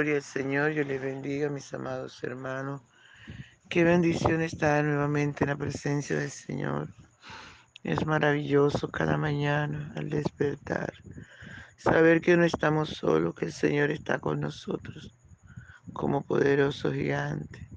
Gloria 0.00 0.16
al 0.16 0.22
Señor, 0.22 0.70
yo 0.70 0.82
le 0.82 0.98
bendiga, 0.98 1.50
mis 1.50 1.74
amados 1.74 2.24
hermanos. 2.24 2.80
Qué 3.68 3.84
bendición 3.84 4.40
estar 4.40 4.82
nuevamente 4.82 5.44
en 5.44 5.50
la 5.50 5.56
presencia 5.56 6.16
del 6.16 6.30
Señor. 6.30 6.88
Es 7.84 8.06
maravilloso 8.06 8.90
cada 8.90 9.18
mañana 9.18 9.92
al 9.96 10.08
despertar. 10.08 10.94
Saber 11.76 12.22
que 12.22 12.34
no 12.38 12.46
estamos 12.46 12.88
solos, 12.88 13.34
que 13.34 13.44
el 13.44 13.52
Señor 13.52 13.90
está 13.90 14.18
con 14.18 14.40
nosotros 14.40 15.14
como 15.92 16.22
poderoso 16.22 16.90
gigante. 16.90 17.68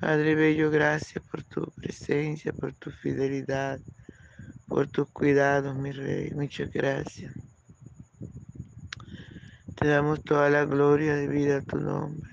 Padre 0.00 0.34
Bello, 0.34 0.72
gracias 0.72 1.24
por 1.30 1.44
tu 1.44 1.70
presencia, 1.70 2.52
por 2.52 2.72
tu 2.72 2.90
fidelidad, 2.90 3.78
por 4.66 4.88
tus 4.88 5.08
cuidados, 5.10 5.76
mi 5.76 5.92
Rey. 5.92 6.32
Muchas 6.32 6.68
gracias. 6.72 7.32
Te 9.82 9.88
damos 9.88 10.22
toda 10.22 10.48
la 10.48 10.64
gloria 10.64 11.16
de 11.16 11.26
vida 11.26 11.56
a 11.56 11.60
tu 11.60 11.76
nombre. 11.76 12.30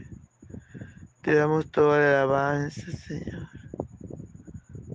Te 1.23 1.33
damos 1.33 1.71
toda 1.71 1.97
la 1.97 2.21
alabanza, 2.21 2.91
Señor. 2.91 3.47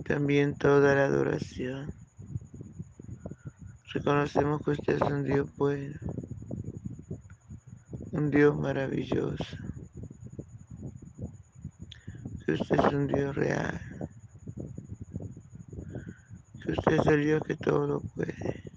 También 0.06 0.54
toda 0.54 0.94
la 0.94 1.06
adoración. 1.06 1.92
Reconocemos 3.92 4.62
que 4.62 4.70
usted 4.70 4.94
es 4.94 5.02
un 5.02 5.24
Dios 5.24 5.48
bueno, 5.56 5.98
un 8.12 8.30
Dios 8.30 8.56
maravilloso, 8.56 9.56
que 12.46 12.52
usted 12.52 12.77
es 12.77 12.92
un 12.92 13.08
Dios 13.08 13.34
real, 13.34 13.80
que 16.62 16.70
usted 16.70 17.00
es 17.00 17.06
el 17.06 17.25
Dios 17.25 17.42
que 17.44 17.56
todo 17.56 17.86
lo 17.88 18.00
puede. 18.00 18.73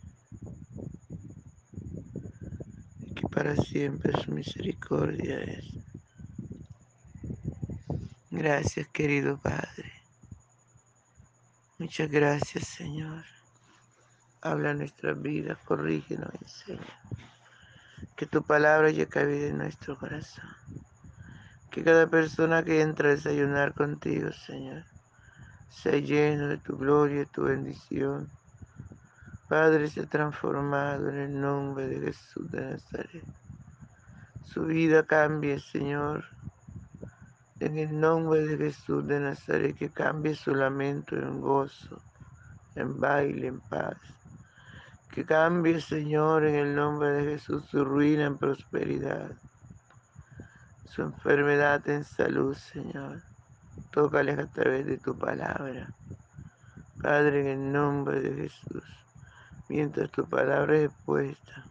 Siempre 3.55 4.13
su 4.21 4.31
misericordia 4.31 5.39
es. 5.39 5.65
Gracias, 8.29 8.87
querido 8.89 9.37
Padre. 9.37 9.91
Muchas 11.79 12.09
gracias, 12.09 12.65
Señor. 12.65 13.23
Habla 14.41 14.73
nuestras 14.73 15.21
vidas, 15.21 15.57
corrígenos, 15.65 16.29
enseña. 16.41 16.99
Que 18.15 18.25
tu 18.25 18.43
palabra 18.43 18.89
llegue 18.89 19.07
cabida 19.07 19.47
en 19.47 19.59
nuestro 19.59 19.97
corazón. 19.97 20.49
Que 21.71 21.83
cada 21.83 22.07
persona 22.07 22.63
que 22.63 22.81
entra 22.81 23.09
a 23.09 23.15
desayunar 23.15 23.73
contigo, 23.73 24.31
Señor, 24.31 24.83
sea 25.69 25.97
lleno 25.97 26.47
de 26.47 26.57
tu 26.57 26.77
gloria 26.77 27.21
y 27.21 27.25
tu 27.27 27.43
bendición 27.43 28.29
Padre, 29.47 29.87
se 29.87 30.01
ha 30.01 30.05
transformado 30.05 31.09
en 31.09 31.19
el 31.19 31.39
nombre 31.39 31.87
de 31.87 32.07
Jesús 32.07 32.51
de 32.51 32.71
Nazaret. 32.71 33.23
Su 34.43 34.65
vida 34.65 35.03
cambie, 35.03 35.59
Señor. 35.61 36.25
En 37.61 37.77
el 37.77 37.97
nombre 37.97 38.45
de 38.45 38.57
Jesús 38.57 39.07
de 39.07 39.21
Nazaret, 39.21 39.77
que 39.77 39.89
cambie 39.89 40.35
su 40.35 40.53
lamento 40.53 41.15
en 41.15 41.39
gozo, 41.39 42.01
en 42.75 42.99
baile, 42.99 43.47
en 43.47 43.61
paz. 43.61 43.95
Que 45.11 45.23
cambie, 45.23 45.79
Señor, 45.79 46.43
en 46.43 46.55
el 46.55 46.75
nombre 46.75 47.11
de 47.11 47.23
Jesús, 47.31 47.63
su 47.71 47.85
ruina 47.85 48.25
en 48.25 48.37
prosperidad, 48.37 49.31
su 50.83 51.03
enfermedad 51.03 51.87
en 51.87 52.03
salud, 52.03 52.53
Señor. 52.53 53.21
Tócales 53.91 54.37
a 54.39 54.47
través 54.47 54.85
de 54.85 54.97
tu 54.97 55.17
palabra. 55.17 55.89
Padre, 57.01 57.39
en 57.39 57.47
el 57.47 57.71
nombre 57.71 58.19
de 58.19 58.49
Jesús 58.49 58.83
mientras 59.69 60.11
tu 60.11 60.25
palabra 60.25 60.77
es 60.77 60.91
puesta. 61.05 61.63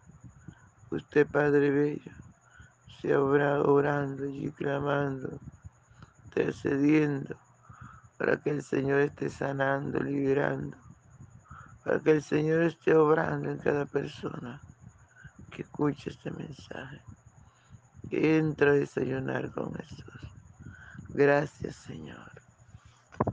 Usted, 0.91 1.27
Padre 1.27 1.71
Bello, 1.71 2.13
se 3.01 3.17
obra 3.17 3.61
orando 3.61 4.27
y 4.27 4.51
clamando, 4.53 5.39
intercediendo, 6.27 7.37
para 8.19 8.37
que 8.39 8.51
el 8.51 8.63
Señor 8.63 9.01
esté 9.01 9.31
sanando, 9.31 10.01
liberando, 10.01 10.77
para 11.85 12.01
que 12.01 12.13
el 12.13 12.23
Señor 12.23 12.63
esté 12.63 12.95
obrando 12.95 13.51
en 13.51 13.59
cada 13.59 13.85
persona 13.85 14.61
que 15.51 15.63
escuche 15.63 16.11
este 16.11 16.31
mensaje, 16.31 17.01
que 18.09 18.39
entra 18.39 18.71
a 18.71 18.75
desayunar 18.75 19.51
con 19.53 19.75
Jesús. 19.75 20.05
Gracias, 21.09 21.77
Señor. 21.77 22.31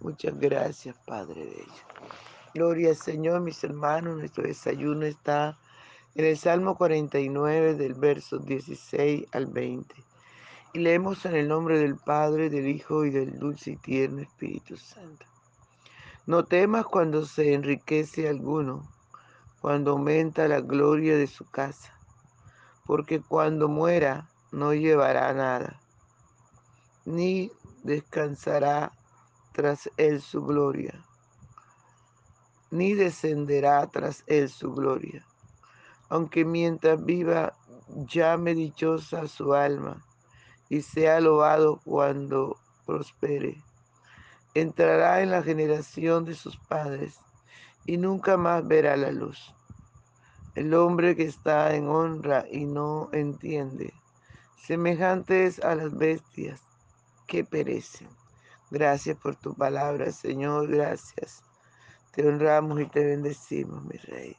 Muchas 0.01 0.37
gracias, 0.39 0.95
Padre 1.05 1.45
Bello. 1.45 2.32
Gloria 2.53 2.89
al 2.91 2.95
Señor, 2.95 3.41
mis 3.41 3.63
hermanos. 3.63 4.15
Nuestro 4.17 4.43
desayuno 4.43 5.07
está 5.07 5.57
en 6.13 6.25
el 6.25 6.37
Salmo 6.37 6.77
49 6.77 7.73
del 7.73 7.95
verso 7.95 8.37
16 8.37 9.25
al 9.31 9.47
20. 9.47 9.95
Y 10.73 10.79
leemos 10.79 11.25
en 11.25 11.35
el 11.35 11.47
nombre 11.47 11.79
del 11.79 11.95
Padre, 11.95 12.51
del 12.51 12.67
Hijo 12.67 13.05
y 13.05 13.09
del 13.09 13.39
dulce 13.39 13.71
y 13.71 13.77
tierno 13.77 14.21
Espíritu 14.21 14.77
Santo. 14.77 15.25
No 16.27 16.45
temas 16.45 16.85
cuando 16.85 17.25
se 17.25 17.55
enriquece 17.55 18.29
alguno, 18.29 18.87
cuando 19.59 19.93
aumenta 19.93 20.47
la 20.47 20.61
gloria 20.61 21.17
de 21.17 21.25
su 21.25 21.49
casa, 21.49 21.97
porque 22.85 23.19
cuando 23.19 23.67
muera 23.67 24.29
no 24.51 24.75
llevará 24.75 25.33
nada, 25.33 25.81
ni 27.05 27.51
descansará 27.81 28.91
tras 29.53 29.89
él 29.97 30.21
su 30.21 30.45
gloria 30.45 31.03
ni 32.73 32.95
descenderá 32.95 33.85
tras 33.85 34.23
él 34.25 34.49
su 34.49 34.73
gloria. 34.73 35.23
Aunque 36.09 36.43
mientras 36.43 37.05
viva 37.05 37.53
llame 38.07 38.55
dichosa 38.55 39.27
su 39.27 39.53
alma 39.53 40.03
y 40.69 40.81
sea 40.81 41.19
loado 41.19 41.79
cuando 41.85 42.57
prospere. 42.87 43.61
Entrará 44.55 45.21
en 45.21 45.29
la 45.29 45.43
generación 45.43 46.25
de 46.25 46.33
sus 46.33 46.57
padres 46.57 47.19
y 47.85 47.97
nunca 47.97 48.37
más 48.37 48.67
verá 48.67 48.97
la 48.97 49.11
luz. 49.11 49.53
El 50.55 50.73
hombre 50.73 51.15
que 51.15 51.25
está 51.25 51.75
en 51.75 51.87
honra 51.87 52.45
y 52.51 52.65
no 52.65 53.09
entiende, 53.11 53.93
semejante 54.65 55.45
es 55.45 55.59
a 55.63 55.75
las 55.75 55.95
bestias 55.95 56.59
que 57.27 57.43
perecen. 57.43 58.09
Gracias 58.71 59.15
por 59.15 59.35
tu 59.35 59.53
palabra, 59.53 60.11
Señor, 60.11 60.67
gracias. 60.67 61.43
Te 62.13 62.27
honramos 62.27 62.79
y 62.79 62.85
te 62.85 63.03
bendecimos, 63.03 63.83
mi 63.85 63.97
Rey. 63.97 64.37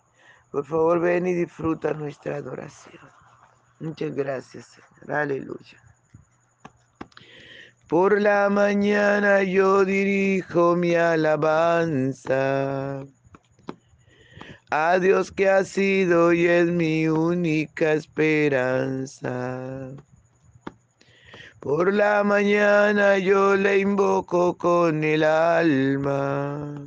Por 0.52 0.64
favor, 0.64 1.00
ven 1.00 1.26
y 1.26 1.34
disfruta 1.34 1.92
nuestra 1.92 2.36
adoración. 2.36 3.02
Muchas 3.80 4.14
gracias, 4.14 4.66
Señor. 4.66 5.18
Aleluya. 5.18 5.82
Por 7.88 8.20
la 8.20 8.48
mañana 8.48 9.42
yo 9.42 9.84
dirijo 9.84 10.76
mi 10.76 10.94
alabanza 10.94 13.04
a 14.70 14.98
Dios 15.00 15.32
que 15.32 15.50
ha 15.50 15.64
sido 15.64 16.32
y 16.32 16.46
es 16.46 16.66
mi 16.66 17.08
única 17.08 17.92
esperanza. 17.92 19.90
Por 21.58 21.92
la 21.92 22.22
mañana 22.22 23.18
yo 23.18 23.56
le 23.56 23.80
invoco 23.80 24.56
con 24.56 25.02
el 25.02 25.24
alma 25.24 26.86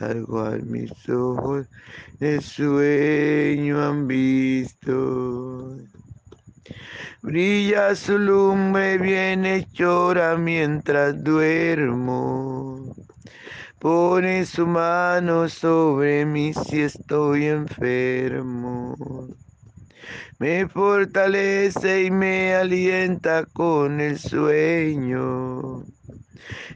Algo 0.00 0.40
a 0.40 0.50
mis 0.58 0.92
ojos 1.08 1.66
de 2.20 2.40
sueño 2.40 3.82
han 3.82 4.06
visto. 4.06 5.76
Brilla 7.22 7.94
su 7.96 8.16
lumbre 8.18 8.98
bien 8.98 9.44
llora 9.72 10.36
mientras 10.36 11.22
duermo. 11.24 12.94
Pone 13.80 14.46
su 14.46 14.66
mano 14.66 15.48
sobre 15.48 16.24
mí 16.24 16.52
si 16.54 16.82
estoy 16.82 17.46
enfermo 17.46 18.94
me 20.38 20.68
fortalece 20.68 22.04
y 22.04 22.10
me 22.10 22.54
alienta 22.54 23.44
con 23.46 24.00
el 24.00 24.18
sueño. 24.18 25.82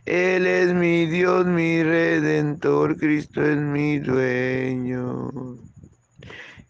Él 0.05 0.47
es 0.47 0.75
mi 0.75 1.07
Dios, 1.07 1.47
mi 1.47 1.83
redentor, 1.83 2.97
Cristo 2.97 3.45
es 3.45 3.57
mi 3.57 3.99
dueño. 3.99 5.31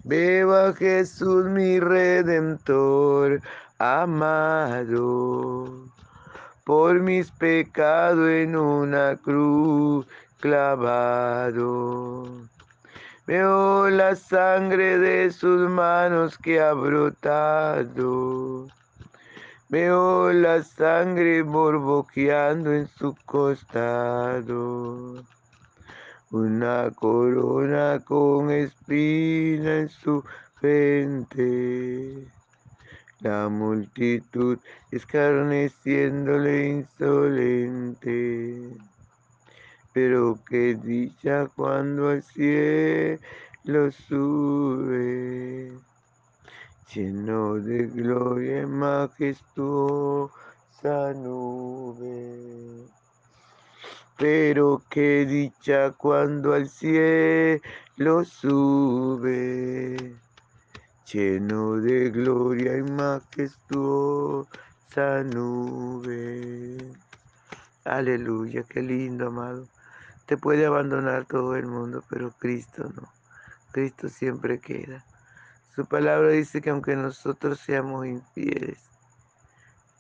Veo 0.04 0.54
a 0.54 0.74
Jesús 0.74 1.46
mi 1.46 1.80
redentor 1.80 3.42
amado, 3.78 5.90
por 6.64 7.00
mis 7.02 7.30
pecados 7.32 8.30
en 8.30 8.56
una 8.56 9.18
cruz 9.18 10.08
clavado 10.40 11.76
Veo 13.28 13.90
la 13.90 14.16
sangre 14.16 15.00
de 15.00 15.32
sus 15.32 15.68
manos 15.68 16.38
que 16.38 16.62
ha 16.62 16.74
brotado. 16.74 18.68
Veo 19.68 20.32
la 20.32 20.62
sangre 20.62 21.42
borboqueando 21.42 22.72
en 22.72 22.88
su 22.88 23.16
costado. 23.26 25.24
Una 26.30 26.92
corona 26.92 28.00
con 28.06 28.52
espina 28.52 29.78
en 29.80 29.90
su 29.90 30.24
frente. 30.60 32.28
La 33.22 33.50
multitud 33.50 34.60
escarneciéndole 34.92 36.68
insolente 36.68 38.06
pero 39.96 40.38
qué 40.46 40.76
dicha 40.76 41.48
cuando 41.56 42.10
al 42.10 42.22
cielo 42.22 43.22
sube, 44.10 45.72
lleno 46.94 47.54
de 47.54 47.88
gloria 47.88 48.64
y 48.64 48.66
majestuosa 48.66 50.34
nube. 51.16 52.90
Pero 54.18 54.84
qué 54.90 55.26
dicha 55.26 55.92
cuando 55.92 56.54
al 56.54 56.68
cielo 56.68 57.62
sube, 58.26 60.14
lleno 61.10 61.78
de 61.78 62.10
gloria 62.10 62.78
y 62.80 62.84
majestuosa 62.84 64.50
nube. 65.24 66.92
Aleluya, 67.86 68.64
qué 68.64 68.82
lindo, 68.82 69.28
amado. 69.28 69.70
Te 70.26 70.38
puede 70.38 70.66
abandonar 70.66 71.26
todo 71.26 71.56
el 71.56 71.68
mundo, 71.68 72.04
pero 72.10 72.32
Cristo 72.32 72.90
no. 72.96 73.14
Cristo 73.72 74.10
siempre 74.10 74.60
queda. 74.60 75.06
Su 75.76 75.86
palabra 75.86 76.30
dice 76.30 76.62
que 76.62 76.70
aunque 76.70 76.96
nosotros 76.96 77.60
seamos 77.60 78.08
infieles, 78.08 78.80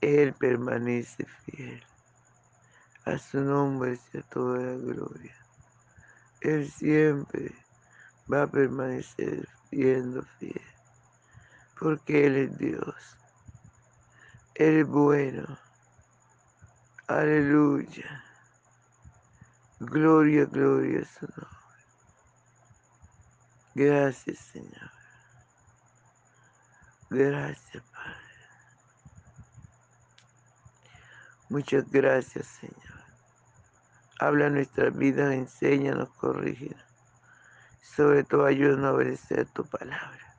Él 0.01 0.33
permanece 0.33 1.25
fiel. 1.43 1.83
A 3.05 3.17
su 3.19 3.41
nombre 3.41 3.97
sea 3.97 4.23
toda 4.23 4.59
la 4.59 4.77
gloria. 4.77 5.35
Él 6.41 6.71
siempre 6.71 7.51
va 8.31 8.43
a 8.43 8.47
permanecer 8.47 9.47
siendo 9.69 10.23
fiel, 10.39 10.61
porque 11.79 12.25
Él 12.25 12.35
es 12.37 12.57
Dios. 12.57 13.17
Él 14.55 14.77
es 14.77 14.87
bueno. 14.87 15.59
Aleluya. 17.07 18.24
Gloria, 19.79 20.45
gloria 20.45 21.01
a 21.01 21.05
su 21.05 21.25
nombre. 21.25 21.55
Gracias, 23.75 24.39
Señor. 24.39 24.91
Gracias, 27.09 27.83
Padre. 27.91 28.15
Muchas 31.49 31.89
gracias, 31.91 32.47
Señor. 32.47 32.95
Habla 34.19 34.49
nuestras 34.49 34.95
vidas, 34.95 35.33
enséñanos, 35.33 36.09
corrígenos. 36.11 36.83
Sobre 37.81 38.23
todo 38.23 38.45
ayúdanos 38.45 38.85
a 38.85 38.93
obedecer 38.93 39.45
tu 39.47 39.65
palabra. 39.65 40.35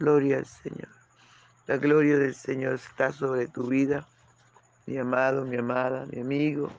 Gloria 0.00 0.38
al 0.38 0.46
Señor. 0.46 0.88
La 1.68 1.76
gloria 1.76 2.18
del 2.18 2.34
Señor 2.34 2.74
está 2.74 3.12
sobre 3.12 3.46
tu 3.46 3.68
vida, 3.68 4.06
mi 4.86 4.98
amado, 4.98 5.44
mi 5.44 5.56
amada, 5.56 6.06
mi 6.06 6.20
amigo, 6.20 6.72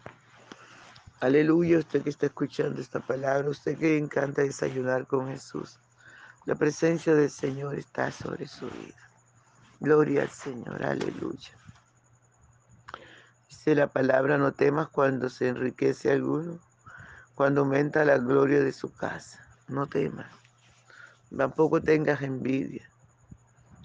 Aleluya, 1.24 1.80
usted 1.80 2.03
que 2.03 2.10
está 2.10 2.25
escuchando 2.25 2.82
esta 2.82 3.00
palabra, 3.00 3.50
usted 3.50 3.77
que 3.77 3.98
encanta 3.98 4.42
desayunar 4.42 5.08
con 5.08 5.30
Jesús. 5.30 5.80
La 6.46 6.56
presencia 6.56 7.15
del 7.15 7.30
Señor 7.30 7.75
está 7.75 8.12
sobre 8.12 8.46
su 8.46 8.65
vida. 8.65 9.10
Gloria 9.80 10.24
al 10.24 10.30
Señor, 10.30 10.84
aleluya. 10.84 11.51
Dice 13.48 13.74
la 13.74 13.88
palabra, 13.88 14.38
no 14.38 14.51
temas 14.51 14.89
cuando 14.89 15.30
se 15.30 15.48
enriquece 15.48 16.12
alguno, 16.12 16.60
cuando 17.36 17.62
aumenta 17.62 18.03
la 18.03 18.18
gloria 18.18 18.60
de 18.60 18.74
su 18.74 18.94
casa. 18.94 19.48
No 19.70 19.88
temas. 19.88 20.27
Tampoco 21.38 21.82
tengas 21.82 22.22
envidia. 22.22 22.92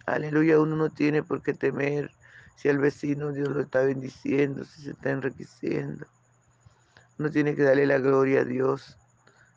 Aleluya, 0.07 0.59
uno 0.59 0.75
no 0.75 0.91
tiene 0.91 1.23
por 1.23 1.41
qué 1.41 1.55
temer 1.55 2.11
si 2.57 2.69
el 2.69 2.79
vecino 2.79 3.31
Dios 3.31 3.51
lo 3.51 3.61
está 3.61 3.83
bendiciendo, 3.83 4.65
si 4.65 4.83
se 4.83 4.91
está 4.91 5.11
enriqueciendo. 5.11 6.05
Uno 7.19 7.31
tiene 7.31 7.55
que 7.55 7.65
darle 7.65 7.87
la 7.87 7.99
gloria 7.99 8.43
a 8.43 8.45
Dios. 8.45 8.97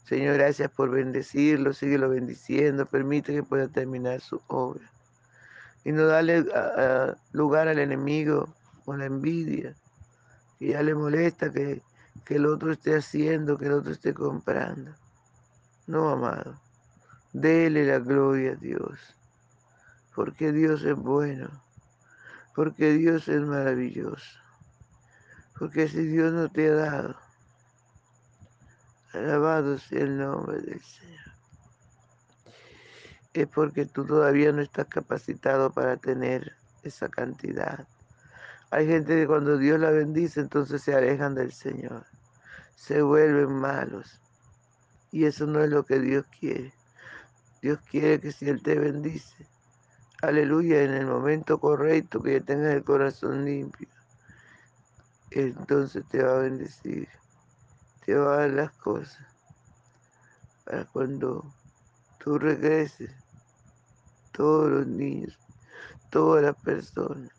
Señor, 0.03 0.35
gracias 0.35 0.71
por 0.71 0.89
bendecirlo, 0.89 1.73
síguelo 1.73 2.09
bendiciendo, 2.09 2.85
permite 2.85 3.33
que 3.33 3.43
pueda 3.43 3.67
terminar 3.67 4.19
su 4.19 4.41
obra. 4.47 4.91
Y 5.83 5.91
no 5.91 6.05
darle 6.05 6.45
lugar 7.31 7.67
al 7.67 7.79
enemigo 7.79 8.53
o 8.85 8.95
la 8.95 9.05
envidia, 9.05 9.75
que 10.59 10.69
ya 10.69 10.83
le 10.83 10.95
molesta 10.95 11.51
que, 11.51 11.81
que 12.25 12.35
el 12.35 12.45
otro 12.45 12.71
esté 12.71 12.95
haciendo, 12.95 13.57
que 13.57 13.65
el 13.65 13.73
otro 13.73 13.91
esté 13.91 14.13
comprando. 14.13 14.91
No, 15.87 16.09
amado, 16.09 16.59
dele 17.33 17.85
la 17.85 17.99
gloria 17.99 18.53
a 18.53 18.55
Dios, 18.55 18.99
porque 20.15 20.51
Dios 20.51 20.83
es 20.83 20.95
bueno, 20.95 21.49
porque 22.55 22.93
Dios 22.93 23.27
es 23.27 23.41
maravilloso, 23.41 24.39
porque 25.57 25.87
si 25.87 26.03
Dios 26.03 26.33
no 26.33 26.49
te 26.49 26.69
ha 26.69 26.75
dado, 26.75 27.15
Alabado 29.13 29.77
sea 29.77 30.01
el 30.01 30.17
nombre 30.17 30.59
del 30.61 30.81
Señor. 30.81 31.31
Es 33.33 33.47
porque 33.47 33.85
tú 33.85 34.05
todavía 34.05 34.51
no 34.51 34.61
estás 34.61 34.87
capacitado 34.87 35.71
para 35.71 35.97
tener 35.97 36.53
esa 36.83 37.09
cantidad. 37.09 37.87
Hay 38.71 38.87
gente 38.87 39.15
que 39.15 39.27
cuando 39.27 39.57
Dios 39.57 39.79
la 39.79 39.91
bendice, 39.91 40.39
entonces 40.39 40.81
se 40.81 40.95
alejan 40.95 41.35
del 41.35 41.51
Señor. 41.51 42.05
Se 42.75 43.01
vuelven 43.01 43.51
malos. 43.53 44.19
Y 45.11 45.25
eso 45.25 45.45
no 45.45 45.61
es 45.61 45.69
lo 45.69 45.85
que 45.85 45.99
Dios 45.99 46.25
quiere. 46.39 46.73
Dios 47.61 47.79
quiere 47.89 48.19
que 48.21 48.31
si 48.31 48.49
Él 48.49 48.63
te 48.63 48.79
bendice, 48.79 49.45
aleluya, 50.21 50.83
en 50.83 50.93
el 50.93 51.05
momento 51.05 51.59
correcto, 51.59 52.21
que 52.23 52.41
tengas 52.41 52.73
el 52.73 52.83
corazón 52.83 53.45
limpio. 53.45 53.89
entonces 55.31 56.03
te 56.09 56.23
va 56.23 56.37
a 56.37 56.39
bendecir, 56.39 57.07
te 58.05 58.15
va 58.15 58.33
a 58.33 58.37
dar 58.37 58.49
las 58.51 58.71
cosas 58.73 59.31
para 60.65 60.85
cuando 60.85 61.43
tú 62.23 62.37
regreses, 62.37 63.11
todos 64.31 64.69
los 64.69 64.87
niños, 64.87 65.37
todas 66.09 66.43
las 66.43 66.55
personas, 66.55 67.31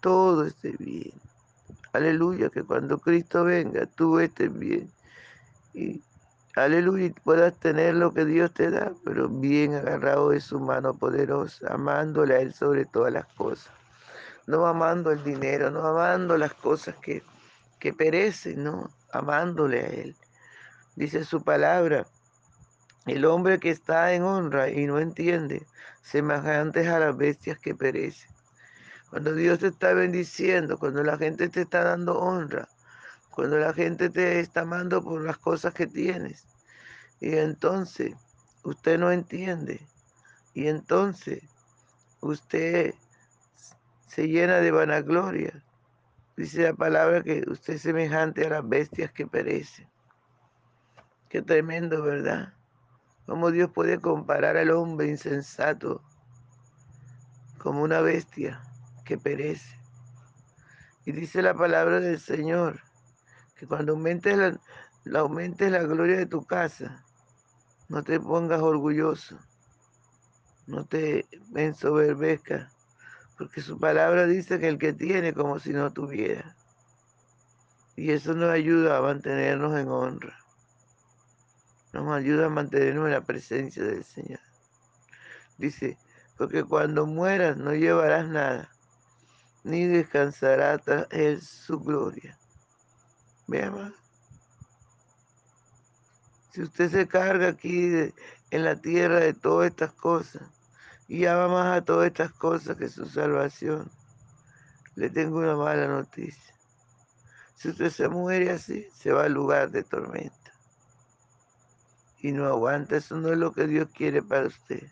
todo 0.00 0.46
esté 0.46 0.74
bien. 0.78 1.12
Aleluya, 1.92 2.50
que 2.50 2.62
cuando 2.62 2.98
Cristo 2.98 3.44
venga, 3.44 3.86
tú 3.86 4.20
estés 4.20 4.56
bien. 4.56 4.90
Y 5.72 6.02
aleluya, 6.54 7.12
puedas 7.24 7.54
tener 7.58 7.94
lo 7.94 8.12
que 8.12 8.24
Dios 8.24 8.52
te 8.52 8.70
da, 8.70 8.92
pero 9.04 9.28
bien 9.28 9.74
agarrado 9.74 10.30
de 10.30 10.40
su 10.40 10.60
mano 10.60 10.94
poderosa, 10.94 11.72
amándole 11.72 12.34
a 12.36 12.40
Él 12.40 12.52
sobre 12.52 12.84
todas 12.84 13.12
las 13.12 13.26
cosas. 13.34 13.72
No 14.46 14.66
amando 14.66 15.10
el 15.10 15.24
dinero, 15.24 15.70
no 15.70 15.86
amando 15.86 16.38
las 16.38 16.54
cosas 16.54 16.94
que, 16.96 17.22
que 17.80 17.92
perecen, 17.92 18.62
no, 18.62 18.90
amándole 19.12 19.80
a 19.80 19.86
Él. 19.86 20.16
Dice 20.94 21.24
su 21.24 21.42
palabra, 21.42 22.06
el 23.06 23.24
hombre 23.24 23.58
que 23.60 23.70
está 23.70 24.12
en 24.12 24.22
honra 24.22 24.68
y 24.70 24.86
no 24.86 24.98
entiende, 24.98 25.66
semejantes 26.02 26.88
a 26.88 26.98
las 26.98 27.16
bestias 27.16 27.58
que 27.58 27.74
perecen. 27.74 28.30
Cuando 29.10 29.34
Dios 29.34 29.60
te 29.60 29.68
está 29.68 29.92
bendiciendo, 29.94 30.78
cuando 30.78 31.02
la 31.02 31.16
gente 31.16 31.48
te 31.48 31.62
está 31.62 31.84
dando 31.84 32.18
honra, 32.18 32.68
cuando 33.30 33.58
la 33.58 33.72
gente 33.72 34.10
te 34.10 34.40
está 34.40 34.62
amando 34.62 35.02
por 35.02 35.22
las 35.22 35.38
cosas 35.38 35.74
que 35.74 35.86
tienes, 35.86 36.46
y 37.20 37.36
entonces 37.36 38.14
usted 38.64 38.98
no 38.98 39.12
entiende, 39.12 39.86
y 40.54 40.66
entonces 40.68 41.42
usted 42.20 42.94
se 44.08 44.26
llena 44.26 44.56
de 44.56 44.70
vanagloria. 44.70 45.62
Dice 46.36 46.64
la 46.64 46.74
palabra 46.74 47.22
que 47.22 47.44
usted 47.48 47.74
es 47.74 47.82
semejante 47.82 48.46
a 48.46 48.50
las 48.50 48.68
bestias 48.68 49.10
que 49.10 49.26
perecen. 49.26 49.88
Qué 51.30 51.40
tremendo, 51.40 52.02
¿verdad? 52.02 52.52
¿Cómo 53.24 53.50
Dios 53.50 53.70
puede 53.72 54.00
comparar 54.00 54.58
al 54.58 54.70
hombre 54.70 55.08
insensato 55.08 56.02
como 57.58 57.82
una 57.82 58.00
bestia 58.00 58.60
que 59.04 59.16
perece? 59.16 59.80
Y 61.06 61.12
dice 61.12 61.40
la 61.40 61.54
palabra 61.54 62.00
del 62.00 62.20
Señor 62.20 62.80
que 63.56 63.66
cuando 63.66 63.92
aumentes 63.92 64.36
la, 64.36 65.20
aumentes 65.20 65.72
la 65.72 65.84
gloria 65.84 66.18
de 66.18 66.26
tu 66.26 66.44
casa, 66.44 67.02
no 67.88 68.02
te 68.02 68.20
pongas 68.20 68.60
orgulloso, 68.60 69.38
no 70.66 70.84
te 70.84 71.26
ensoberbezcas, 71.54 72.75
porque 73.36 73.60
su 73.60 73.78
palabra 73.78 74.26
dice 74.26 74.58
que 74.58 74.68
el 74.68 74.78
que 74.78 74.92
tiene 74.92 75.34
como 75.34 75.58
si 75.58 75.70
no 75.70 75.92
tuviera. 75.92 76.56
Y 77.96 78.10
eso 78.12 78.34
nos 78.34 78.50
ayuda 78.50 78.98
a 78.98 79.02
mantenernos 79.02 79.76
en 79.78 79.88
honra 79.88 80.46
nos 82.02 82.16
ayuda 82.16 82.46
a 82.46 82.50
mantenernos 82.50 83.06
en 83.06 83.12
la 83.12 83.20
presencia 83.22 83.82
del 83.84 84.04
Señor. 84.04 84.40
Dice, 85.58 85.98
porque 86.36 86.64
cuando 86.64 87.06
mueras 87.06 87.56
no 87.56 87.74
llevarás 87.74 88.28
nada, 88.28 88.70
ni 89.64 89.86
descansará 89.86 90.78
tras 90.78 91.06
él 91.10 91.40
su 91.40 91.80
gloria. 91.80 92.38
Vean, 93.46 93.94
si 96.52 96.62
usted 96.62 96.90
se 96.90 97.08
carga 97.08 97.48
aquí 97.48 98.12
en 98.50 98.64
la 98.64 98.76
tierra 98.76 99.20
de 99.20 99.34
todas 99.34 99.68
estas 99.68 99.92
cosas, 99.92 100.42
y 101.08 101.26
ama 101.26 101.48
más 101.48 101.76
a 101.76 101.84
todas 101.84 102.08
estas 102.08 102.32
cosas 102.32 102.76
que 102.76 102.88
su 102.88 103.06
salvación, 103.06 103.90
le 104.94 105.10
tengo 105.10 105.38
una 105.38 105.56
mala 105.56 105.86
noticia. 105.86 106.54
Si 107.56 107.68
usted 107.68 107.90
se 107.90 108.08
muere 108.08 108.50
así, 108.50 108.86
se 108.94 109.12
va 109.12 109.24
al 109.24 109.32
lugar 109.32 109.70
de 109.70 109.82
tormenta 109.82 110.52
y 112.20 112.32
no 112.32 112.46
aguanta. 112.46 112.96
Eso 112.96 113.16
no 113.16 113.30
es 113.30 113.38
lo 113.38 113.52
que 113.52 113.66
Dios 113.66 113.88
quiere 113.94 114.22
para 114.22 114.46
usted. 114.46 114.82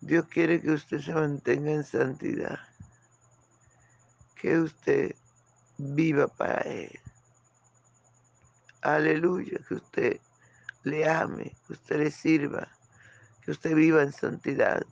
Dios 0.00 0.26
quiere 0.26 0.60
que 0.60 0.72
usted 0.72 1.00
se 1.00 1.14
mantenga 1.14 1.70
en 1.70 1.84
santidad, 1.84 2.58
que 4.34 4.58
usted 4.58 5.14
viva 5.78 6.28
para 6.28 6.60
Él. 6.62 7.00
Aleluya, 8.82 9.58
que 9.66 9.74
usted 9.74 10.20
le 10.82 11.08
ame, 11.08 11.56
que 11.66 11.72
usted 11.72 11.98
le 11.98 12.10
sirva, 12.10 12.68
que 13.44 13.50
usted 13.50 13.74
viva 13.74 14.02
en 14.02 14.12
santidad. 14.12 14.82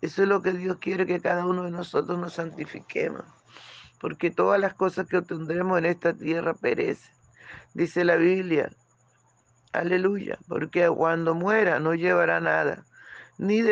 Eso 0.00 0.22
es 0.22 0.28
lo 0.28 0.42
que 0.42 0.52
Dios 0.52 0.78
quiere 0.78 1.06
que 1.06 1.20
cada 1.20 1.46
uno 1.46 1.64
de 1.64 1.70
nosotros 1.70 2.18
nos 2.18 2.34
santifiquemos, 2.34 3.24
porque 4.00 4.30
todas 4.30 4.60
las 4.60 4.74
cosas 4.74 5.06
que 5.06 5.18
obtendremos 5.18 5.78
en 5.78 5.86
esta 5.86 6.14
tierra 6.14 6.54
perecen. 6.54 7.12
Dice 7.74 8.04
la 8.04 8.16
Biblia, 8.16 8.70
Aleluya, 9.72 10.36
porque 10.48 10.88
cuando 10.88 11.34
muera 11.34 11.78
no 11.78 11.94
llevará 11.94 12.40
nada, 12.40 12.84
ni, 13.38 13.62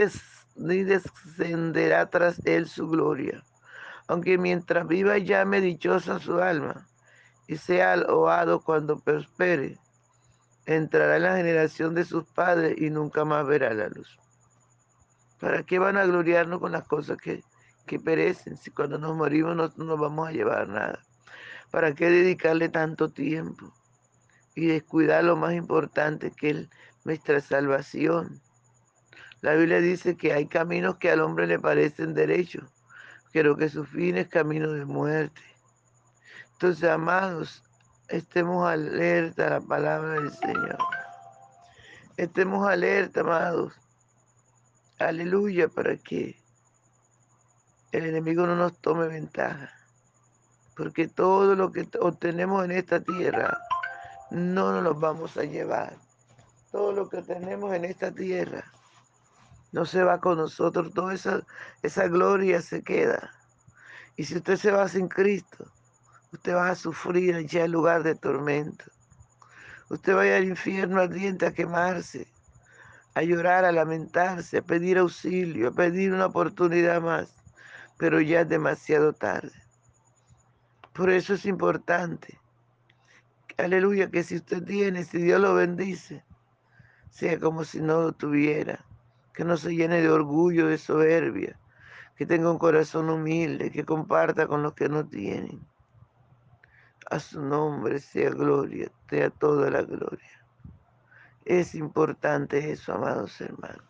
ni 0.54 0.85
descenderá 0.85 2.09
tras 2.09 2.40
él 2.47 2.68
su 2.68 2.88
gloria. 2.88 3.42
Aunque 4.07 4.38
mientras 4.38 4.87
viva 4.87 5.18
llame 5.18 5.61
dichosa 5.61 6.21
su 6.21 6.38
alma 6.38 6.87
y 7.49 7.57
sea 7.57 7.97
loado 7.97 8.61
cuando 8.61 9.00
prospere, 9.00 9.78
entrará 10.66 11.16
en 11.16 11.23
la 11.25 11.37
generación 11.37 11.95
de 11.95 12.04
sus 12.04 12.25
padres 12.25 12.76
y 12.78 12.90
nunca 12.90 13.25
más 13.25 13.45
verá 13.47 13.75
la 13.75 13.88
luz. 13.88 14.18
¿Para 15.40 15.62
qué 15.62 15.78
van 15.78 15.97
a 15.97 16.04
gloriarnos 16.04 16.61
con 16.61 16.73
las 16.73 16.87
cosas 16.87 17.18
que, 17.18 17.42
que 17.87 17.99
perecen 17.99 18.57
si 18.57 18.71
cuando 18.71 18.99
nos 18.99 19.16
morimos 19.16 19.57
no 19.57 19.73
nos 19.76 19.99
vamos 19.99 20.28
a 20.28 20.33
llevar 20.33 20.68
nada? 20.68 21.00
¿Para 21.71 21.95
qué 21.95 22.11
dedicarle 22.11 22.68
tanto 22.68 23.11
tiempo? 23.11 23.73
y 24.59 24.66
descuidar 24.66 25.23
lo 25.23 25.37
más 25.37 25.54
importante 25.54 26.33
que 26.33 26.50
es 26.50 26.68
nuestra 27.04 27.40
salvación. 27.40 28.40
La 29.40 29.54
Biblia 29.54 29.80
dice 29.80 30.16
que 30.16 30.33
hay 30.33 30.47
caminos 30.47 30.97
que 30.97 31.12
al 31.12 31.21
hombre 31.21 31.47
le 31.47 31.61
parecen 31.61 32.12
derechos, 32.12 32.64
pero 33.33 33.57
que 33.57 33.68
su 33.68 33.85
fin 33.85 34.16
es 34.16 34.26
camino 34.26 34.73
de 34.73 34.85
muerte. 34.85 35.40
Entonces, 36.54 36.90
amados, 36.90 37.62
estemos 38.09 38.68
alerta 38.68 39.47
a 39.47 39.50
la 39.50 39.61
palabra 39.61 40.14
del 40.14 40.33
Señor. 40.33 40.78
Estemos 42.16 42.68
alerta, 42.68 43.21
amados. 43.21 43.75
Aleluya, 44.99 45.69
para 45.69 45.97
que 45.97 46.37
el 47.93 48.07
enemigo 48.07 48.47
no 48.47 48.57
nos 48.57 48.76
tome 48.78 49.07
ventaja. 49.07 49.71
Porque 50.76 51.07
todo 51.07 51.55
lo 51.55 51.71
que 51.71 51.88
obtenemos 52.00 52.64
en 52.64 52.73
esta 52.73 53.00
tierra 53.00 53.59
no 54.31 54.73
nos 54.73 54.83
los 54.83 54.99
vamos 54.99 55.37
a 55.37 55.45
llevar. 55.45 55.97
Todo 56.73 56.93
lo 56.93 57.09
que 57.09 57.23
tenemos 57.23 57.73
en 57.75 57.85
esta 57.85 58.11
tierra 58.11 58.64
no 59.71 59.87
se 59.87 60.02
va 60.02 60.21
con 60.21 60.38
nosotros, 60.38 60.93
toda 60.93 61.14
esa, 61.14 61.43
esa 61.83 62.09
gloria 62.09 62.61
se 62.61 62.83
queda. 62.83 63.31
Y 64.17 64.25
si 64.25 64.37
usted 64.37 64.57
se 64.57 64.73
va 64.73 64.88
sin 64.88 65.07
Cristo, 65.07 65.71
usted 66.33 66.55
va 66.55 66.71
a 66.71 66.75
sufrir 66.75 67.37
allá 67.37 67.64
en 67.64 67.73
lugar 67.73 68.02
de 68.02 68.17
tormento. 68.17 68.85
Usted 69.90 70.17
va 70.17 70.23
a 70.23 70.26
ir 70.26 70.33
al 70.33 70.45
infierno 70.45 71.00
ardiente 71.00 71.47
a 71.47 71.52
quemarse, 71.52 72.26
a 73.15 73.23
llorar, 73.23 73.65
a 73.65 73.73
lamentarse, 73.73 74.59
a 74.59 74.62
pedir 74.62 74.99
auxilio, 74.99 75.69
a 75.69 75.73
pedir 75.73 76.12
una 76.12 76.27
oportunidad 76.27 77.00
más, 77.00 77.35
pero 77.99 78.21
ya 78.21 78.43
es 78.43 78.49
demasiado 78.49 79.12
tarde. 79.12 79.53
Por 80.93 81.11
eso 81.11 81.35
es 81.35 81.47
importante 81.47 82.38
aleluya, 83.59 84.11
que 84.11 84.23
si 84.23 84.37
usted 84.37 84.62
tiene, 84.65 85.05
si 85.05 85.19
Dios 85.19 85.41
lo 85.41 85.55
bendice, 85.55 86.25
sea 87.11 87.38
como 87.38 87.65
si 87.65 87.81
no 87.81 88.00
lo 88.03 88.12
tuviera, 88.12 88.85
que 89.35 89.45
no 89.45 89.57
se 89.57 89.75
llene 89.75 90.00
de 90.00 90.09
orgullo, 90.09 90.69
de 90.69 90.79
soberbia, 90.79 91.59
que 92.17 92.27
tenga 92.27 92.50
un 92.50 92.59
corazón 92.59 93.11
humilde, 93.11 93.71
que 93.71 93.85
comparta 93.85 94.47
con 94.47 94.62
los 94.62 94.75
que 94.75 94.88
no 94.88 95.07
tienen. 95.07 95.61
A 97.11 97.19
su 97.19 97.43
nombre 97.43 98.00
sea 98.00 98.31
gloria, 98.31 98.91
sea 99.09 99.31
toda 99.31 99.71
la 99.71 99.83
gloria. 99.83 100.38
Es 101.49 101.75
importante 101.75 102.73
eso, 102.73 102.93
amados 102.93 103.40
hermanos, 103.40 103.83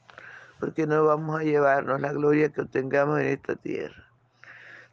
porque 0.60 0.86
no 0.86 1.04
vamos 1.06 1.40
a 1.40 1.42
llevarnos 1.42 2.00
la 2.00 2.12
gloria 2.12 2.50
que 2.50 2.60
obtengamos 2.60 3.18
en 3.18 3.26
esta 3.26 3.56
tierra. 3.56 4.04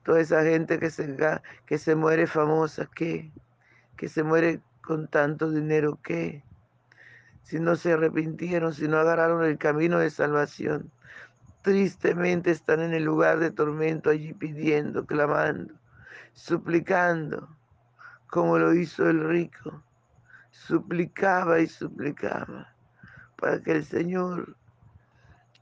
Toda 0.03 0.19
esa 0.19 0.41
gente 0.41 0.79
que 0.79 0.89
se, 0.89 1.15
que 1.67 1.77
se 1.77 1.95
muere 1.95 2.25
famosa, 2.25 2.89
¿qué? 2.95 3.31
que 3.97 4.09
se 4.09 4.23
muere 4.23 4.61
con 4.81 5.07
tanto 5.07 5.51
dinero 5.51 5.99
que 6.01 6.43
si 7.43 7.59
no 7.59 7.75
se 7.75 7.93
arrepintieron, 7.93 8.73
si 8.73 8.87
no 8.87 8.97
agarraron 8.97 9.45
el 9.45 9.59
camino 9.59 9.99
de 9.99 10.09
salvación, 10.09 10.91
tristemente 11.61 12.49
están 12.49 12.79
en 12.79 12.95
el 12.95 13.03
lugar 13.03 13.37
de 13.37 13.51
tormento 13.51 14.09
allí 14.09 14.33
pidiendo, 14.33 15.05
clamando, 15.05 15.75
suplicando, 16.33 17.47
como 18.25 18.57
lo 18.57 18.73
hizo 18.73 19.07
el 19.07 19.23
rico, 19.29 19.83
suplicaba 20.67 21.59
y 21.59 21.67
suplicaba 21.67 22.73
para 23.37 23.61
que 23.61 23.71
el 23.73 23.85
Señor, 23.85 24.55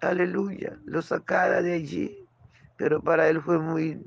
aleluya, 0.02 0.78
lo 0.86 1.02
sacara 1.02 1.62
de 1.62 1.74
allí, 1.74 2.28
pero 2.78 3.02
para 3.02 3.28
él 3.28 3.42
fue 3.42 3.60
muy, 3.60 4.02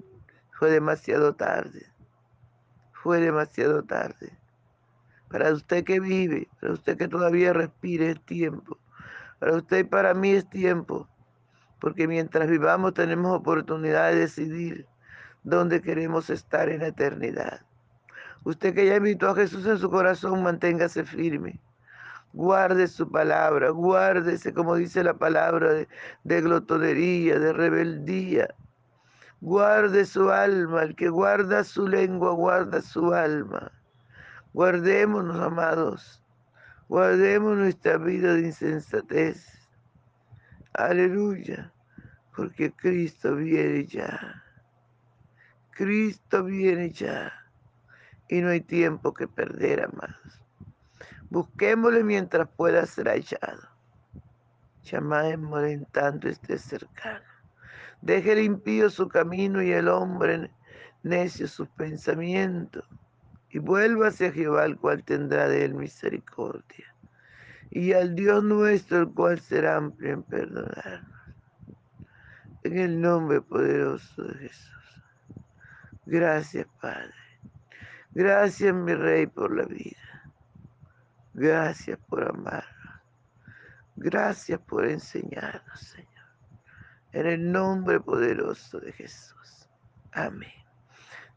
fue 0.52 0.70
demasiado 0.70 1.34
tarde 1.34 1.96
fue 3.06 3.20
demasiado 3.20 3.84
tarde. 3.84 4.36
Para 5.28 5.52
usted 5.52 5.84
que 5.84 6.00
vive, 6.00 6.48
para 6.60 6.72
usted 6.72 6.98
que 6.98 7.06
todavía 7.06 7.52
respire 7.52 8.10
es 8.10 8.20
tiempo. 8.22 8.78
Para 9.38 9.54
usted 9.54 9.78
y 9.78 9.84
para 9.84 10.12
mí 10.12 10.30
es 10.32 10.50
tiempo. 10.50 11.08
Porque 11.80 12.08
mientras 12.08 12.50
vivamos 12.50 12.94
tenemos 12.94 13.32
oportunidad 13.32 14.10
de 14.10 14.16
decidir 14.16 14.88
dónde 15.44 15.82
queremos 15.82 16.30
estar 16.30 16.68
en 16.68 16.80
la 16.80 16.88
eternidad. 16.88 17.60
Usted 18.46 18.76
que 18.76 18.86
ya 18.86 18.94
invitó 18.94 19.30
a 19.30 19.34
Jesús 19.34 19.66
en 19.66 19.76
su 19.76 19.90
corazón, 19.90 20.40
manténgase 20.44 21.02
firme. 21.02 21.58
Guarde 22.32 22.86
su 22.86 23.10
palabra, 23.10 23.70
guárdese, 23.70 24.54
como 24.54 24.76
dice 24.76 25.02
la 25.02 25.14
palabra, 25.14 25.72
de, 25.72 25.88
de 26.22 26.40
glotonería, 26.42 27.40
de 27.40 27.52
rebeldía. 27.52 28.54
Guarde 29.40 30.04
su 30.04 30.30
alma, 30.30 30.84
el 30.84 30.94
que 30.94 31.08
guarda 31.08 31.64
su 31.64 31.88
lengua, 31.88 32.34
guarda 32.34 32.80
su 32.82 33.12
alma. 33.12 33.72
Guardémonos, 34.52 35.40
amados. 35.40 36.22
Guardemos 36.88 37.56
nuestra 37.56 37.98
vida 37.98 38.34
de 38.34 38.42
insensatez. 38.42 39.44
Aleluya. 40.74 41.72
Porque 42.36 42.70
Cristo 42.70 43.34
viene 43.34 43.86
ya. 43.86 44.44
Cristo 45.72 46.44
viene 46.44 46.92
ya. 46.92 47.32
Y 48.28 48.40
no 48.40 48.50
hay 48.50 48.60
tiempo 48.60 49.14
que 49.14 49.28
perder, 49.28 49.84
amados. 49.84 50.42
Busquémosle 51.30 52.04
mientras 52.04 52.48
pueda 52.48 52.86
ser 52.86 53.08
hallado. 53.08 53.68
Llamémosle 54.84 55.72
en 55.72 55.84
tanto 55.86 56.28
esté 56.28 56.58
cercano. 56.58 57.24
Deje 58.02 58.32
el 58.32 58.38
impío 58.40 58.90
su 58.90 59.08
camino 59.08 59.62
y 59.62 59.72
el 59.72 59.88
hombre 59.88 60.50
necio 61.02 61.48
sus 61.48 61.68
pensamientos. 61.70 62.84
Y 63.50 63.58
vuelva 63.58 64.08
hacia 64.08 64.32
Jehová, 64.32 64.64
el 64.64 64.76
cual 64.76 65.02
tendrá 65.04 65.48
de 65.48 65.64
él 65.64 65.74
misericordia. 65.74 66.94
Y 67.70 67.92
al 67.92 68.14
Dios 68.14 68.44
nuestro, 68.44 68.98
el 68.98 69.08
cual 69.08 69.40
será 69.40 69.76
amplio 69.76 70.12
en 70.12 70.22
perdonarnos. 70.22 71.34
En 72.62 72.78
el 72.78 73.00
nombre 73.00 73.40
poderoso 73.40 74.22
de 74.22 74.34
Jesús. 74.48 75.02
Gracias, 76.04 76.66
Padre. 76.80 77.25
Gracias, 78.16 78.74
mi 78.74 78.94
Rey, 78.94 79.26
por 79.26 79.54
la 79.54 79.66
vida. 79.66 80.32
Gracias 81.34 81.98
por 82.08 82.26
amarnos. 82.26 83.02
Gracias 83.94 84.58
por 84.58 84.86
enseñarnos, 84.86 85.78
Señor. 85.78 86.24
En 87.12 87.26
el 87.26 87.52
nombre 87.52 88.00
poderoso 88.00 88.80
de 88.80 88.92
Jesús. 88.92 89.68
Amén. 90.12 90.48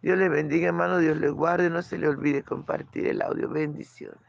Dios 0.01 0.17
le 0.17 0.29
bendiga, 0.29 0.67
hermano. 0.69 0.99
Dios 0.99 1.17
le 1.17 1.29
guarde. 1.29 1.69
No 1.69 1.81
se 1.81 1.97
le 1.97 2.07
olvide 2.07 2.43
compartir 2.43 3.07
el 3.07 3.23
audio. 3.23 3.49
Bendiciones. 3.49 4.28